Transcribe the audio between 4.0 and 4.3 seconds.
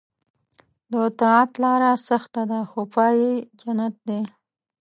دی.